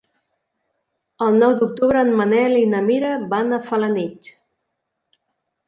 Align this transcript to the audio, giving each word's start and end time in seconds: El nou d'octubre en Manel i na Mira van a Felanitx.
El 1.25 1.37
nou 1.43 1.53
d'octubre 1.59 2.01
en 2.07 2.09
Manel 2.23 2.57
i 2.63 2.65
na 2.73 2.81
Mira 2.89 3.13
van 3.37 3.55
a 3.55 3.63
Felanitx. 3.71 4.35